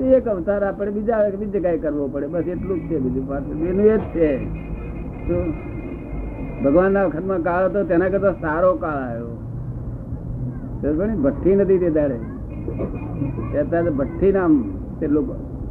[0.00, 2.26] એક અવતાર આપણે બીજા બીજે કઈ કરવો પડે.
[2.26, 4.30] બસ એટલું જ છે બીજું પાછું એનું એ જ છે.
[6.64, 9.30] ભગવાન ના વખતમાં કાળ હતો તેના કરતા સારો કાળ આવ્યો.
[11.22, 12.18] ભઠ્ઠી નથી તે દાડે.
[13.58, 14.52] અત્યારે ભઠ્ઠી નામ
[15.02, 15.24] એટલું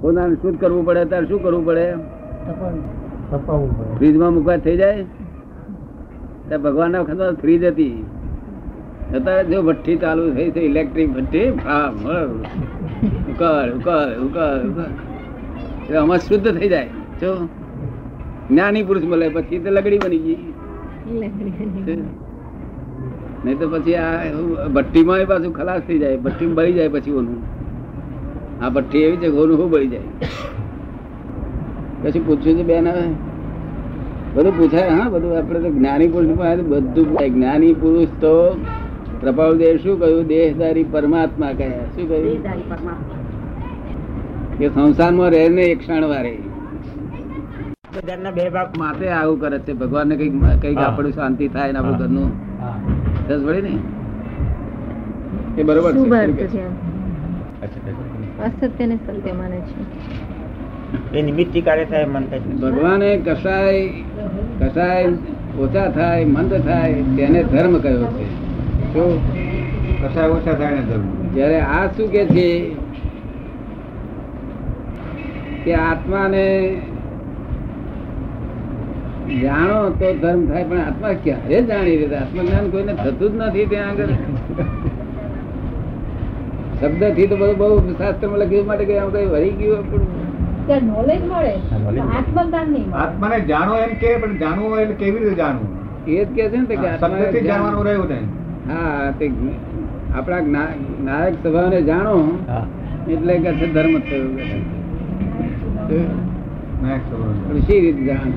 [0.00, 1.86] પોતાને શું કરવું પડે અત્યારે શું કરવું પડે?
[3.96, 5.04] ફ્રીજમાં મુકવા થઈ જાય?
[6.64, 8.04] ભગવાન ના વખત ફ્રીજ હતી.
[9.16, 11.48] અત્યારે જો ભઠ્ઠી ચાલુ થઈ છે ઇલેક્ટ્રિક ભઠ્ઠી
[13.32, 14.60] ઉકાળ ઉકાળ ઉકાળ
[16.00, 16.90] આમાં શુદ્ધ થઈ જાય.
[17.20, 17.30] જો
[18.50, 20.40] જ્ઞાની પુરુષ મળે પછી તો લગડી બની ગઈ.
[23.44, 24.10] નહીં તો પછી આ
[24.74, 27.38] ભઠ્ઠીમાં પાછું ખલાસ થઈ જાય ભઠ્ઠી બળી જાય પછી ઓનું.
[28.62, 30.08] આ ભઠ્ઠી એવી છે ઓનું શું બળી જાય?
[32.02, 33.06] પછી પૂછ્યું છે બેન હવે.
[34.34, 35.30] બધું પૂછાય હા બધું.
[35.38, 36.30] આપણે તો જ્ઞાની પુરુષ
[36.72, 38.34] બધું જ્ઞાની પુરુષ તો
[39.20, 40.26] પ્રભાવદેવ શું કહ્યું?
[40.26, 42.44] દેહધારી પરમાત્મા કહ્યા શું કહ્યું?
[44.58, 46.38] કે સંસારમાં રહે ને એક ક્ષણ વારે.
[47.96, 49.72] બધાના બે ભાગ માટે આવું કરે છે.
[49.72, 52.32] ભગવાનને કંઈક કંઈક આપણું શાંતિ થાય ને આપણું ઘરનું.
[52.60, 52.74] હા.
[53.28, 53.78] રસ ને?
[55.60, 56.66] એ બરોબર છે.
[58.60, 61.18] સત્ય માને છે.
[61.18, 63.88] એ નિમિત્તી કાર્ય થાય મન થાય ભગવાને કસાય
[64.60, 65.06] કસાય
[65.58, 68.47] ઓછા થાય મંદ થાય તેને ધર્મ કયો છે.
[68.98, 69.14] શું
[70.02, 72.46] કસાય ઓછા થાય ને ધર્મ જ્યારે આ શું કે છે
[75.64, 76.44] કે આત્માને
[79.38, 83.92] જાણો તો ધર્મ થાય પણ આત્મા ક્યારે જાણી રીતે આત્મજ્ઞાન કોઈને થતું જ નથી ત્યાં
[83.92, 84.12] આગળ.
[86.80, 87.68] શબ્દથી તો બધું બહુ
[88.00, 89.84] શાસ્ત્રમાં લખ્યું માટે કે આમ કઈ વળી ગયું
[90.66, 91.52] પણ નોલેજ મળે
[92.12, 95.70] આત્મજ્ઞાન નહીં આત્માને જાણો એમ કે પણ જાણવું હોય એટલે કેવી રીતે જાણવું?
[96.08, 98.20] એ જ કે છે ને કે આત્મા જાણવાનું જાણ- રહ્યું ને
[98.68, 99.30] હા તે
[100.18, 100.40] આપણા
[101.04, 102.38] નાયક સ્વભાવને જાણો
[103.10, 104.36] એટલે કે ધર્મ થયો
[107.58, 108.30] શી રીતે જાણ.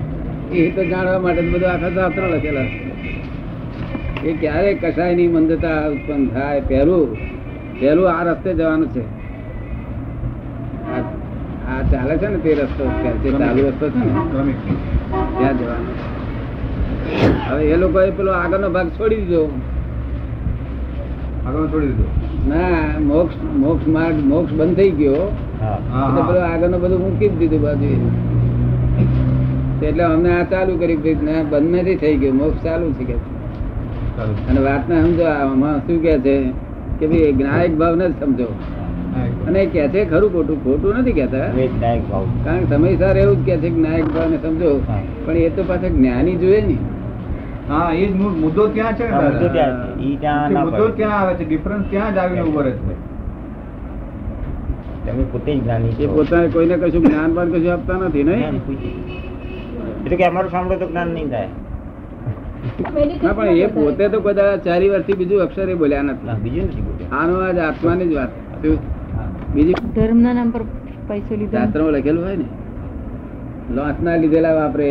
[0.53, 2.61] એ તો જાણવા માટે બધું આખા શાસ્ત્રો લખેલા
[4.25, 6.61] એ ક્યારે કસાયની મંદતા ઉત્પન્ન થાય.
[6.61, 7.15] પહેલું
[7.79, 9.01] પહેલું આ રસ્તે જવાનું છે.
[10.91, 12.85] આ- આ ચાલે છે ને તે રસ્તો?
[13.23, 14.51] જે ચાલુ રસ્તો છે ને?
[15.37, 16.11] ત્યાં જવાનું
[17.49, 19.61] હવે એ લોકોએ પેલો આગળનો ભાગ છોડી દીધો.
[21.47, 22.07] આગળ છોડી દીધો.
[22.49, 25.21] ના મોક્ષ મોક્ષ માર્ગ મોક્ષ બંધ થઈ ગયો.
[25.61, 26.41] એટલે.
[26.61, 27.87] પેલું બધું મૂકી જ દીધું બાજુ
[29.83, 33.15] એટલે અમને આ ચાલુ કરી ના, બંધ નથી થઈ ગયું મોક્ષ ચાલુ છે કે
[34.49, 36.35] અને વાતને સમજો આમાં શું કે છે
[36.99, 38.47] કે ભાઈ જ્ઞાયક ભાવને જ સમજો.
[39.47, 42.25] અને કે છે ખરું ખોટું ખોટું નથી ભાવ.
[42.45, 44.71] કારણ કે સમયસર એવું જ કે છે કે ભાવ ને સમજો
[45.25, 46.77] પણ એ તો પાછા જ્ઞાની જોઈએ ને.
[47.71, 49.05] હા એ જ મુદ્દો ત્યાં છે?
[49.11, 49.53] મુદ્દો દાદા.
[49.55, 51.03] ત્યાં ઈ ત્યાં મુદ્દો પડે.
[51.19, 51.45] આવે છે?
[51.49, 52.95] ડિફરન્સ ક્યાં જ આવીને ઊભો રહે છે
[55.05, 58.55] તમે પોતે જ્ઞાની એ પોતાને કોઈને કશું જ્ઞાન પાન કશું આપતા નથી નહીં?
[60.03, 61.49] એટલે કે અમારું સાંભળો તો જ્ઞાન નહીં થાય.
[63.23, 66.37] ના પણ એ પોતે તો દાડા ચારી વર્ષથી બીજું અક્ષર બોલ્યા નથી.
[66.43, 67.11] બીજું નથી બોલ્યા.
[67.19, 68.31] આનો આજ આત્માની જ વાત?
[69.55, 69.75] બીજી?
[69.95, 70.63] ધર્મના નામ પર
[71.07, 72.47] પૈસો લીધો શાસ્ત્રમાં લખેલું હોય ને?
[73.75, 74.89] લોસના લીધેલા વાપરે.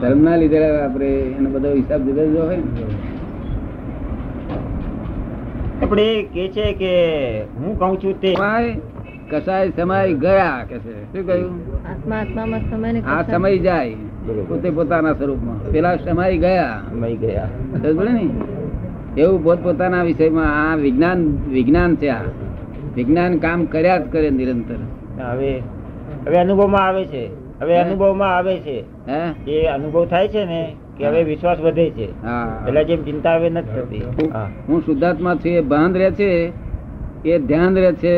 [0.00, 2.62] ધર્મના લીધે વાપરે એનો બધો હિસાબ જુદો જુદો હોય ને.
[5.82, 8.36] આપણે કે છે કે હું કઉ છું તે.
[9.30, 11.12] કસાય સમાય ગયા કે છે.
[11.12, 11.54] શું કહ્યું?
[11.90, 13.94] આત્મા આત્મામાં સમય આ સમય જાય.
[14.48, 15.70] પોતે પોતાના સ્વરૂપમાં.
[15.70, 16.80] પેલા સમય ગયા.
[16.90, 17.50] સમય ગયા.
[18.12, 18.30] ને?
[19.20, 22.20] એવું પોત પોતાના વિષયમાં આ વિજ્ઞાન વિજ્ઞાન છે આ.
[22.94, 24.76] વિજ્ઞાન કામ કર્યા જ કરે નિરંતર.
[25.22, 25.58] હવે
[26.26, 27.45] હવે અનુભવમાં આવે છે.
[27.60, 28.76] હવે અનુભવમાં આવે છે
[29.48, 30.60] એ અનુભવ થાય છે ને
[30.98, 32.08] કે હવે વિશ્વાસ વધે છે.
[32.68, 34.02] એટલે જેમ ચિંતા હવે નથી થતી.
[34.68, 36.30] હું શુદ્ધાત્મા છું એ ભાન રહે છે
[37.24, 38.14] એ ધ્યાન રહે છે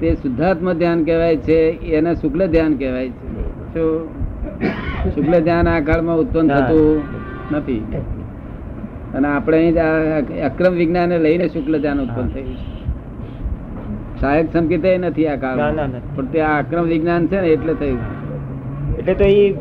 [0.00, 1.58] તે શુદ્ધાત્મા ધ્યાન કહેવાય છે
[1.96, 3.26] એને શુક્લ ધ્યાન કહેવાય છે.
[3.74, 4.08] શું
[5.14, 7.02] શુક્લ ધ્યાન આ કાળમાં ઉત્પન્ન થતું
[7.56, 7.82] નથી.
[9.14, 12.28] અને આપણે અહીં જ આ અક્રમ વિજ્ઞાન લઈને શુક્લ ધ્યાન ઉત્પન્ન.
[12.28, 12.77] થયું છે.
[14.20, 16.16] સહાયક સંકેત નથી આ નથી.
[16.16, 17.98] પણ તે આક્રમ વિજ્ઞાન છે ને એટલે થયું.
[18.98, 19.54] એટલે તો એ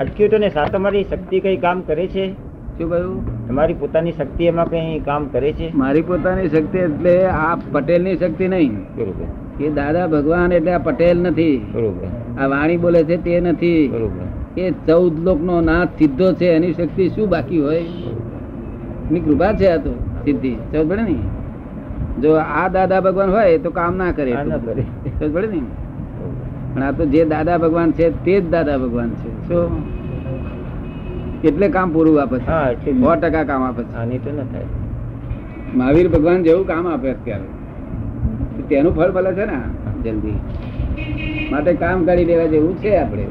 [0.00, 2.32] અટક્યું તો ને સા તમારી શક્તિ કઈ કામ કરે છે?
[2.78, 3.48] શું કહ્યું?
[3.48, 5.76] તમારી પોતાની શક્તિ એમાં કઈ કામ કરે છે?
[5.76, 8.74] મારી પોતાની શક્તિ એટલે આ પટેલની શક્તિ નહીં.
[8.96, 9.64] બરોબર.
[9.64, 11.66] એ દાદા ભગવાન એટલે આ પટેલ નથી.
[11.72, 12.06] બરોબર.
[12.42, 13.88] આ વાણી બોલે છે તે નથી.
[13.88, 14.60] બરોબર.
[14.60, 17.82] એ ચૌદ લોક નો નાથ સીધો છે એની શક્તિ શું બાકી હોય?
[19.10, 19.90] ની કૃપા છે આ તો
[20.24, 20.54] સિદ્ધિ.
[20.72, 21.14] ચૌદ પડે ને?
[22.22, 24.84] જો આ દાદા ભગવાન હોય તો કામ ના કરે ના પડે
[26.74, 29.48] પણ આ તો જે દાદા ભગવાન છે તે જ દાદા ભગવાન છે.
[29.48, 29.70] શું
[31.44, 33.00] એટલે કામ પૂરું આપે છે.
[33.00, 34.18] સો ટકા કામ આપે છે.
[34.18, 34.66] તો ન થાય.
[35.74, 37.48] મહાવીર ભગવાન જેવું કામ આપે અત્યારે.
[38.68, 39.58] તેનું ફળ ભલે છે ને
[40.04, 40.38] જલ્દી.
[41.50, 43.26] માટે કામ કરી લેવા જેવું છે આપણે.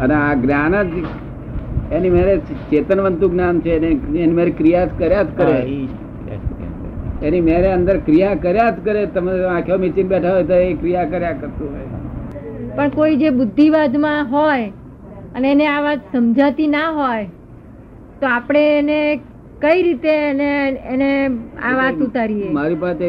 [0.00, 1.04] અને આ જ્ઞાન જ
[1.92, 2.34] એની મેરે
[2.70, 5.58] ચેતનવંતું જ્ઞાન છે એની મેરે ક્રિયા જ કર્યા જ કરે.
[7.22, 9.02] એની મેરે અંદર ક્રિયા કર્યા જ કરે.
[9.06, 11.88] તમે આંખો મીચીને બેઠા હોય તો એ ક્રિયા કર્યા કરતું હોય.
[12.76, 14.72] પણ કોઈ જે બુદ્ધિવાદમાં હોય
[15.34, 17.26] અને એને આ વાત સમજાતી ના હોય
[18.20, 18.98] તો આપણે એને
[19.62, 20.48] કઈ રીતે એને
[20.92, 21.08] એને
[21.68, 22.48] આ વાત ઉતારીએ?
[22.58, 23.04] મારી પાસે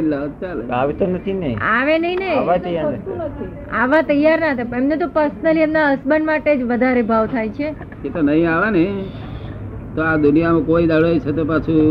[0.80, 0.94] આવે.
[1.00, 1.52] તો નથી ને.
[1.74, 2.32] આવે નહીં ને?
[2.36, 3.48] આવવા તૈયાર નથી.
[3.82, 4.82] આવા તૈયાર ના થાય.
[4.82, 7.68] એમને તો પર્સનલી એમના હસબન્ડ માટે જ વધારે ભાવ થાય છે.
[8.06, 8.84] એ તો નહીં આવે ને.
[9.96, 11.82] તો આ દુનિયામાં કોઈ દાડો છે તો પાછું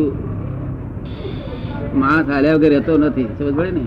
[2.05, 3.29] માણસ હાલ્યા વગર રહેતો નથી.
[3.39, 3.85] સમજ પડે ને?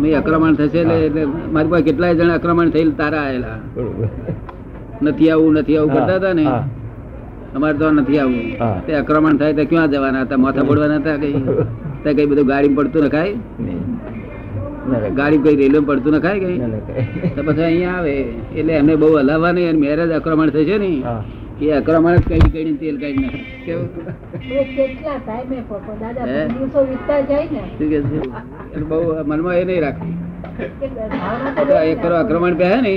[0.00, 1.22] મેં આક્રમણ થશે એટલે એટલે
[1.54, 3.58] મારી પાસે કેટલાય જણા આક્રમણ થયેલ તારા આવેલા
[5.02, 6.46] નથી આવું નથી આવું કરતા હતા ને.
[7.56, 8.46] અમારે તો નથી આવવું
[8.86, 10.24] તે આક્રમણ થાય તો ક્યાં જવાના?
[10.26, 11.36] હતા માથા પડવાના હતા કઈ
[12.04, 13.32] તે કઈ બધું ગાડી પડતું નખાય
[13.64, 13.82] નહીં.
[15.18, 16.58] ગાડી કઈ રેલવે પડતું નખાય કઈ.
[17.36, 18.14] તો પછી અહીંયા આવે.
[18.58, 20.90] એટલે એમને બહુ હલાવવા નહીં મેરેજ આક્રમણ થશે ને
[21.66, 23.40] એ આક્રમણ જ કઈ કઈ તેલ કાઢી નાખે.
[23.66, 23.88] કેવું?
[28.90, 28.98] બહુ
[29.30, 30.14] મનમાં એ નહીં રાખવું
[31.70, 32.94] તો એક આક્રમણ પહે ને.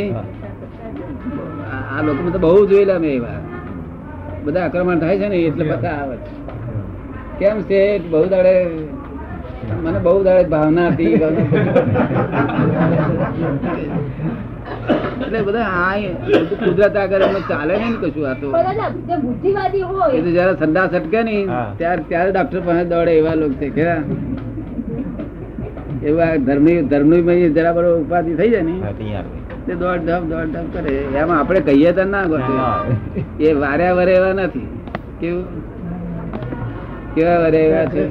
[1.72, 3.40] આ આ લોકો તો બહુ જોયેલા મેં એવા.
[4.46, 6.32] બધા આક્રમણ થાય છે ને એટલે બધા આવે છે.
[7.40, 7.82] કેમ છે?
[8.12, 8.56] બહુ દાડે
[9.84, 11.14] મને બહુ દાડે ભાવના હતી
[15.22, 15.96] એટલે બધા આ
[16.62, 18.48] કુદરત આગળ એમને ચાલે નહીં ને કશું આ તો.
[19.24, 19.84] બુદ્ધિવાદી
[20.14, 21.36] એ તો જયારે સંડાસ અટકે ને
[21.78, 24.02] ત્યારે ત્યારે ડોક્ટર પાસે દોડે એવા લોકો છે કેવા
[26.04, 28.76] એવા ધર્મની ધર્મની જરા બરો ઉપાધિ થઈ જાય ને.
[29.66, 30.94] તે દોડ ધપ દોડ ધપ કરે.
[31.22, 34.68] એમાં આપણે કહીએ તો ના ગોઠવે એ વાર્યા વરે એવા નથી.
[35.20, 35.46] કેવું?
[37.16, 38.04] કેવા વરે એવા છે?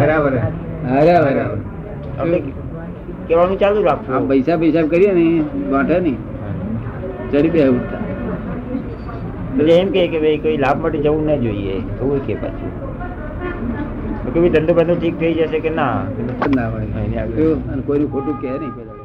[0.00, 1.42] હર્યા વરે.
[3.28, 5.26] કેવાનું ચાલુ રાખો પૈસા પૈસા કરીએ ને
[5.72, 6.18] ગોઠે નહીં.
[7.32, 8.00] ચડી બે ઉઠતા
[9.58, 11.76] એટલે એમ કે ભાઈ કોઈ લાભ માટે જવું ના જોઈએ.
[12.00, 12.72] એવું કે પાછું?
[14.54, 15.94] ધંધો બધો ઠીક થઈ જશે કે ના?
[16.56, 16.86] ના હોય.
[17.86, 19.01] કોઈનું ખોટું કે નહીં.